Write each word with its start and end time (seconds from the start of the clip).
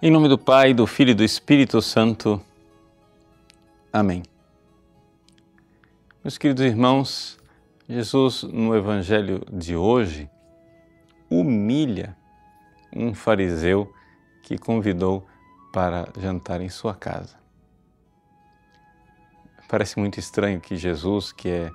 Em 0.00 0.12
nome 0.12 0.28
do 0.28 0.38
Pai, 0.38 0.72
do 0.72 0.86
Filho 0.86 1.10
e 1.10 1.14
do 1.14 1.24
Espírito 1.24 1.82
Santo. 1.82 2.40
Amém. 3.92 4.22
Meus 6.22 6.38
queridos 6.38 6.64
irmãos, 6.64 7.36
Jesus 7.88 8.44
no 8.44 8.76
Evangelho 8.76 9.44
de 9.52 9.74
hoje 9.74 10.30
humilha 11.28 12.16
um 12.94 13.12
fariseu 13.12 13.92
que 14.44 14.56
convidou 14.56 15.26
para 15.72 16.08
jantar 16.16 16.60
em 16.60 16.68
sua 16.68 16.94
casa. 16.94 17.34
Parece 19.68 19.98
muito 19.98 20.20
estranho 20.20 20.60
que 20.60 20.76
Jesus, 20.76 21.32
que 21.32 21.48
é 21.48 21.70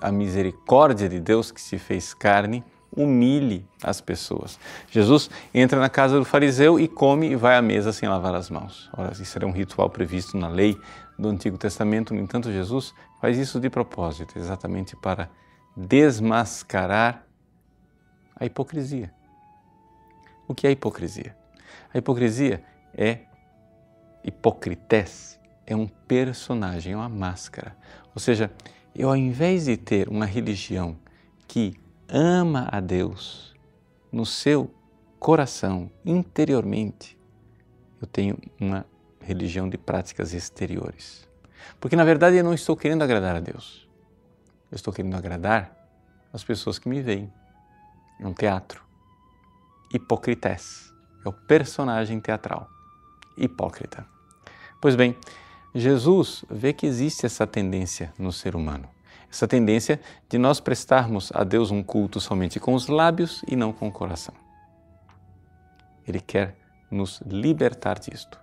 a 0.00 0.12
misericórdia 0.12 1.08
de 1.08 1.18
Deus 1.18 1.50
que 1.50 1.60
se 1.60 1.78
fez 1.78 2.14
carne, 2.14 2.62
humilhe 2.96 3.64
as 3.82 4.00
pessoas. 4.00 4.58
Jesus 4.90 5.30
entra 5.52 5.78
na 5.78 5.88
casa 5.88 6.18
do 6.18 6.24
fariseu 6.24 6.80
e 6.80 6.88
come 6.88 7.30
e 7.30 7.36
vai 7.36 7.56
à 7.56 7.62
mesa 7.62 7.92
sem 7.92 8.08
lavar 8.08 8.34
as 8.34 8.48
mãos. 8.48 8.88
Ora, 8.96 9.12
isso 9.12 9.36
era 9.36 9.46
um 9.46 9.52
ritual 9.52 9.90
previsto 9.90 10.36
na 10.36 10.48
lei 10.48 10.76
do 11.18 11.28
Antigo 11.28 11.56
Testamento, 11.56 12.14
no 12.14 12.20
entanto, 12.20 12.52
Jesus 12.52 12.94
faz 13.20 13.38
isso 13.38 13.58
de 13.60 13.70
propósito, 13.70 14.38
exatamente 14.38 14.96
para 14.96 15.30
desmascarar 15.76 17.24
a 18.34 18.44
hipocrisia. 18.44 19.12
O 20.48 20.54
que 20.54 20.66
é 20.66 20.70
hipocrisia? 20.70 21.36
A 21.92 21.98
hipocrisia 21.98 22.62
é 22.94 23.20
hipocrités, 24.22 25.38
é 25.66 25.74
um 25.74 25.86
personagem, 25.86 26.92
é 26.92 26.96
uma 26.96 27.08
máscara. 27.08 27.76
Ou 28.14 28.20
seja, 28.20 28.50
eu 28.94 29.08
ao 29.08 29.16
invés 29.16 29.64
de 29.66 29.76
ter 29.76 30.08
uma 30.08 30.24
religião 30.24 30.96
que 31.46 31.74
ama 32.08 32.68
a 32.70 32.80
Deus 32.80 33.54
no 34.12 34.24
seu 34.24 34.70
coração, 35.18 35.90
interiormente, 36.04 37.18
eu 38.00 38.06
tenho 38.06 38.38
uma 38.60 38.86
religião 39.20 39.68
de 39.68 39.76
práticas 39.76 40.32
exteriores. 40.32 41.28
Porque 41.80 41.96
na 41.96 42.04
verdade 42.04 42.36
eu 42.36 42.44
não 42.44 42.54
estou 42.54 42.76
querendo 42.76 43.02
agradar 43.02 43.36
a 43.36 43.40
Deus. 43.40 43.88
Eu 44.70 44.76
estou 44.76 44.92
querendo 44.92 45.16
agradar 45.16 45.74
as 46.32 46.44
pessoas 46.44 46.78
que 46.78 46.88
me 46.88 47.00
veem. 47.00 47.32
É 48.20 48.26
um 48.26 48.32
teatro. 48.32 48.82
Hipocrités. 49.92 50.92
É 51.24 51.28
o 51.28 51.32
personagem 51.32 52.20
teatral. 52.20 52.68
Hipócrita. 53.36 54.06
Pois 54.80 54.94
bem, 54.94 55.16
Jesus 55.74 56.44
vê 56.48 56.72
que 56.72 56.86
existe 56.86 57.26
essa 57.26 57.46
tendência 57.46 58.12
no 58.18 58.32
ser 58.32 58.54
humano 58.54 58.95
essa 59.30 59.46
tendência 59.46 60.00
de 60.28 60.38
nós 60.38 60.60
prestarmos 60.60 61.30
a 61.34 61.44
Deus 61.44 61.70
um 61.70 61.82
culto 61.82 62.20
somente 62.20 62.58
com 62.58 62.74
os 62.74 62.88
lábios 62.88 63.42
e 63.48 63.56
não 63.56 63.72
com 63.72 63.88
o 63.88 63.92
coração. 63.92 64.34
Ele 66.06 66.20
quer 66.20 66.56
nos 66.90 67.20
libertar 67.26 67.98
disto. 67.98 68.38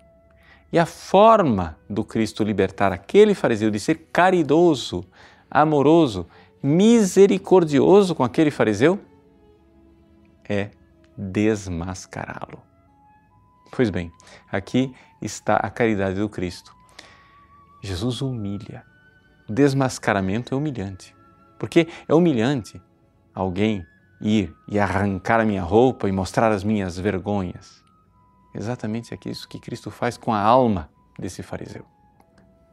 E 0.72 0.80
a 0.80 0.86
forma 0.86 1.78
do 1.90 2.04
Cristo 2.04 2.44
libertar 2.44 2.92
aquele 2.92 3.34
fariseu 3.34 3.70
de 3.70 3.80
ser 3.80 4.10
caridoso, 4.12 5.06
amoroso, 5.50 6.28
misericordioso 6.62 8.16
com 8.16 8.24
aquele 8.24 8.50
fariseu 8.50 9.00
é 10.48 10.72
desmascará-lo. 11.18 12.62
Pois 13.72 13.90
bem, 13.90 14.12
aqui 14.52 14.94
está 15.22 15.56
a 15.58 15.70
caridade 15.70 16.20
do 16.20 16.28
Cristo. 16.28 16.76
Jesus 17.82 18.22
humilha 18.22 18.84
desmascaramento 19.54 20.54
é 20.54 20.58
humilhante. 20.58 21.16
Porque 21.58 21.88
é 22.08 22.14
humilhante 22.14 22.82
alguém 23.34 23.86
ir 24.20 24.56
e 24.68 24.80
arrancar 24.80 25.40
a 25.40 25.46
minha 25.46 25.64
roupa 25.64 26.08
e 26.08 26.12
mostrar 26.12 26.52
as 26.52 26.64
minhas 26.64 26.98
vergonhas. 26.98 27.84
Exatamente 28.56 29.18
isso 29.26 29.48
que 29.48 29.60
Cristo 29.60 29.90
faz 29.90 30.18
com 30.18 30.34
a 30.34 30.40
alma 30.40 30.90
desse 31.18 31.42
fariseu. 31.42 31.86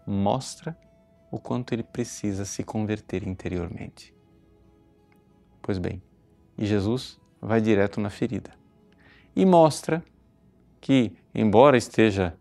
Mostra 0.06 0.76
o 1.30 1.38
quanto 1.38 1.72
ele 1.72 1.82
precisa 1.82 2.44
se 2.44 2.62
converter 2.64 3.26
interiormente. 3.26 4.14
Pois 5.62 5.78
bem, 5.78 6.02
e 6.58 6.66
Jesus 6.66 7.20
vai 7.40 7.60
direto 7.60 8.00
na 8.00 8.10
ferida 8.10 8.50
e 9.34 9.46
mostra 9.46 10.02
que, 10.80 11.12
embora 11.34 11.76
esteja 11.76 12.36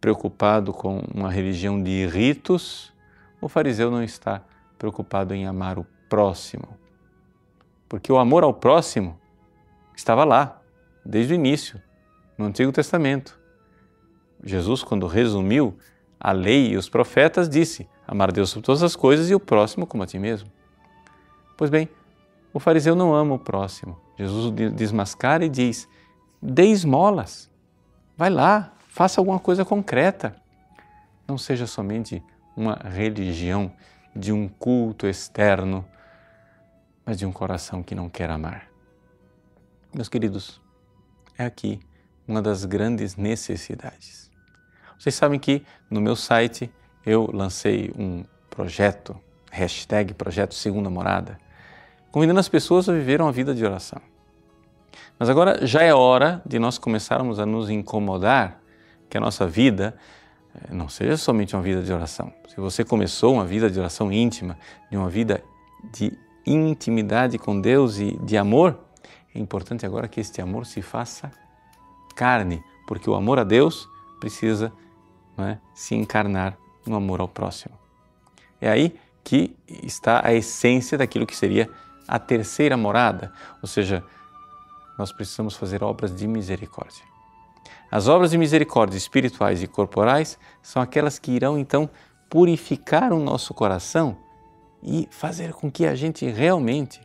preocupado 0.00 0.72
com 0.72 1.00
uma 1.14 1.30
religião 1.30 1.82
de 1.82 2.06
ritos, 2.06 2.92
o 3.40 3.48
fariseu 3.48 3.90
não 3.90 4.02
está 4.02 4.42
preocupado 4.78 5.34
em 5.34 5.46
amar 5.46 5.78
o 5.78 5.86
próximo, 6.08 6.68
porque 7.88 8.12
o 8.12 8.18
amor 8.18 8.44
ao 8.44 8.52
próximo 8.52 9.18
estava 9.96 10.24
lá, 10.24 10.60
desde 11.04 11.32
o 11.32 11.36
início, 11.36 11.80
no 12.36 12.46
Antigo 12.46 12.72
Testamento. 12.72 13.38
Jesus, 14.42 14.82
quando 14.82 15.06
resumiu 15.06 15.76
a 16.18 16.32
lei 16.32 16.70
e 16.72 16.76
os 16.76 16.88
profetas, 16.88 17.48
disse: 17.48 17.88
Amar 18.06 18.32
Deus 18.32 18.50
sobre 18.50 18.66
todas 18.66 18.82
as 18.82 18.96
coisas 18.96 19.30
e 19.30 19.34
o 19.34 19.40
próximo 19.40 19.86
como 19.86 20.02
a 20.02 20.06
ti 20.06 20.18
mesmo. 20.18 20.50
Pois 21.56 21.70
bem, 21.70 21.88
o 22.52 22.58
fariseu 22.58 22.94
não 22.94 23.14
ama 23.14 23.34
o 23.34 23.38
próximo. 23.38 23.98
Jesus 24.18 24.46
o 24.46 24.50
desmascara 24.50 25.44
e 25.44 25.48
diz: 25.48 25.88
Dê 26.40 26.64
esmolas, 26.66 27.50
vai 28.16 28.30
lá, 28.30 28.72
faça 28.88 29.20
alguma 29.20 29.38
coisa 29.38 29.64
concreta. 29.64 30.34
Não 31.28 31.38
seja 31.38 31.66
somente 31.66 32.22
uma 32.56 32.74
religião 32.74 33.72
de 34.14 34.32
um 34.32 34.48
culto 34.48 35.06
externo, 35.06 35.84
mas 37.04 37.18
de 37.18 37.26
um 37.26 37.32
coração 37.32 37.82
que 37.82 37.94
não 37.94 38.08
quer 38.08 38.30
amar. 38.30 38.68
Meus 39.94 40.08
queridos, 40.08 40.60
é 41.36 41.44
aqui 41.44 41.80
uma 42.26 42.40
das 42.40 42.64
grandes 42.64 43.16
necessidades. 43.16 44.30
Vocês 44.98 45.14
sabem 45.14 45.38
que 45.38 45.64
no 45.90 46.00
meu 46.00 46.14
site 46.14 46.70
eu 47.04 47.30
lancei 47.32 47.90
um 47.96 48.24
projeto, 48.48 49.18
hashtag 49.50 50.14
Projeto 50.14 50.54
Segunda 50.54 50.90
Morada, 50.90 51.38
convidando 52.12 52.40
as 52.40 52.48
pessoas 52.48 52.88
a 52.88 52.92
viver 52.92 53.20
uma 53.20 53.32
vida 53.32 53.54
de 53.54 53.64
oração. 53.64 54.00
Mas 55.18 55.28
agora 55.28 55.66
já 55.66 55.82
é 55.82 55.94
hora 55.94 56.42
de 56.44 56.58
nós 56.58 56.78
começarmos 56.78 57.38
a 57.38 57.46
nos 57.46 57.70
incomodar 57.70 58.60
que 59.08 59.16
a 59.16 59.20
nossa 59.20 59.46
vida 59.46 59.96
não 60.70 60.88
seja 60.88 61.16
somente 61.16 61.54
uma 61.54 61.62
vida 61.62 61.82
de 61.82 61.92
oração. 61.92 62.32
Se 62.48 62.56
você 62.56 62.84
começou 62.84 63.34
uma 63.34 63.44
vida 63.44 63.70
de 63.70 63.78
oração 63.78 64.12
íntima, 64.12 64.58
de 64.90 64.96
uma 64.96 65.08
vida 65.08 65.42
de 65.92 66.12
intimidade 66.46 67.38
com 67.38 67.60
Deus 67.60 67.98
e 67.98 68.16
de 68.22 68.36
amor, 68.36 68.78
é 69.34 69.38
importante 69.38 69.86
agora 69.86 70.08
que 70.08 70.20
este 70.20 70.40
amor 70.42 70.66
se 70.66 70.82
faça 70.82 71.30
carne, 72.16 72.62
porque 72.86 73.08
o 73.08 73.14
amor 73.14 73.38
a 73.38 73.44
Deus 73.44 73.88
precisa 74.18 74.72
é, 75.38 75.58
se 75.74 75.94
encarnar 75.94 76.58
no 76.86 76.96
amor 76.96 77.20
ao 77.20 77.28
próximo. 77.28 77.78
É 78.60 78.68
aí 78.68 78.98
que 79.22 79.56
está 79.82 80.26
a 80.26 80.32
essência 80.34 80.98
daquilo 80.98 81.26
que 81.26 81.36
seria 81.36 81.70
a 82.06 82.18
terceira 82.18 82.76
morada, 82.76 83.32
ou 83.62 83.68
seja, 83.68 84.04
nós 84.98 85.12
precisamos 85.12 85.54
fazer 85.56 85.82
obras 85.82 86.14
de 86.14 86.26
misericórdia. 86.26 87.09
As 87.90 88.06
obras 88.06 88.30
de 88.30 88.38
misericórdia 88.38 88.96
espirituais 88.96 89.62
e 89.62 89.66
corporais 89.66 90.38
são 90.62 90.80
aquelas 90.80 91.18
que 91.18 91.32
irão 91.32 91.58
então 91.58 91.90
purificar 92.28 93.12
o 93.12 93.18
nosso 93.18 93.52
coração 93.52 94.16
e 94.82 95.08
fazer 95.10 95.52
com 95.52 95.70
que 95.70 95.84
a 95.84 95.94
gente 95.94 96.24
realmente 96.26 97.00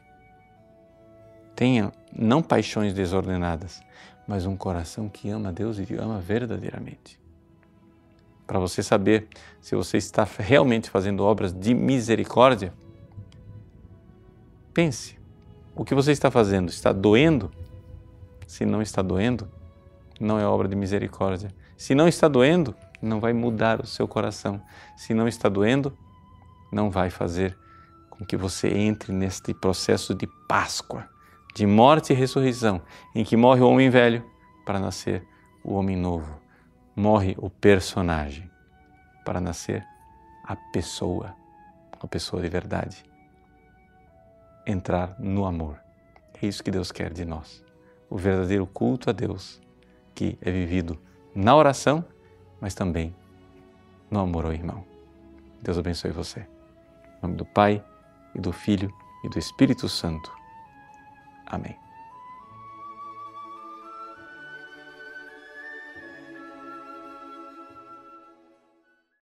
tenha 1.56 1.92
não 2.14 2.44
paixões 2.44 2.94
desordenadas, 2.94 3.82
mas 4.28 4.46
um 4.46 4.56
coração 4.56 5.10
que 5.10 5.30
ama 5.30 5.52
Deus 5.52 5.80
e 5.80 5.96
ama 5.96 6.20
verdadeiramente. 6.20 7.20
Para 8.46 8.60
você 8.60 8.84
saber 8.84 9.28
se 9.60 9.76
você 9.76 9.98
está 9.98 10.28
realmente 10.38 10.90
fazendo 10.90 11.24
obras 11.24 11.52
de 11.52 11.74
misericórdia, 11.74 12.72
pense: 14.72 15.18
o 15.76 15.84
que 15.84 15.96
você 15.96 16.12
está 16.12 16.30
fazendo 16.30 16.70
está 16.70 16.92
doendo? 16.94 17.52
Se 18.46 18.64
não 18.64 18.84
está 18.84 19.02
doendo, 19.02 19.50
não 20.20 20.40
é 20.40 20.46
obra 20.46 20.68
de 20.68 20.76
misericórdia. 20.76 21.54
Se 21.78 21.94
não 21.94 22.08
está 22.08 22.28
doendo, 22.28 22.76
não 23.02 23.20
vai 23.20 23.34
mudar 23.34 23.82
o 23.82 23.86
seu 23.86 24.08
coração. 24.08 24.62
Se 24.96 25.14
não 25.14 25.28
está 25.28 25.50
doendo, 25.50 25.96
não 26.72 26.90
vai 26.90 27.10
fazer 27.10 27.58
com 28.10 28.26
que 28.26 28.38
você 28.38 28.70
entre 28.70 29.12
neste 29.12 29.54
processo 29.54 30.16
de 30.16 30.28
Páscoa, 30.48 31.08
de 31.54 31.66
morte 31.66 32.14
e 32.14 32.16
ressurreição, 32.16 32.82
em 33.14 33.24
que 33.24 33.36
morre 33.36 33.62
o 33.62 33.70
homem 33.70 33.90
velho 33.90 34.24
para 34.66 34.80
nascer 34.80 35.26
o 35.64 35.74
homem 35.74 35.98
novo. 35.98 36.40
Morre 36.96 37.36
o 37.38 37.50
personagem 37.50 38.50
para 39.26 39.42
nascer 39.42 39.86
a 40.46 40.56
pessoa, 40.56 41.36
a 42.00 42.08
pessoa 42.08 42.42
de 42.42 42.48
verdade. 42.48 43.04
Entrar 44.66 45.16
no 45.20 45.46
amor. 45.46 45.78
É 46.42 46.48
isso 46.48 46.64
que 46.64 46.72
Deus 46.72 46.92
quer 46.92 47.12
de 47.12 47.26
nós. 47.26 47.64
O 48.10 48.18
verdadeiro 48.18 48.66
culto 48.66 49.10
a 49.10 49.14
Deus 49.14 49.62
que 50.16 50.38
é 50.42 50.50
vivido 50.50 50.98
na 51.36 51.56
oração, 51.56 52.04
mas 52.60 52.74
também 52.74 53.14
no 54.10 54.20
amor 54.20 54.46
ao 54.46 54.54
irmão. 54.54 54.84
Deus 55.62 55.78
abençoe 55.78 56.12
você. 56.12 56.40
Em 56.40 57.22
nome 57.22 57.36
do 57.36 57.46
Pai, 57.46 57.84
e 58.36 58.40
do 58.40 58.52
Filho 58.52 58.94
e 59.24 59.30
do 59.30 59.40
Espírito 59.40 59.88
Santo. 59.88 60.32
Amém. 61.48 61.85